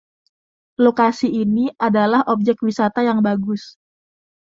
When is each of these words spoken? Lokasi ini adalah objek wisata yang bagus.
Lokasi 0.85 1.27
ini 1.43 1.65
adalah 1.87 2.21
objek 2.33 2.57
wisata 2.65 3.01
yang 3.09 3.19
bagus. 3.27 3.63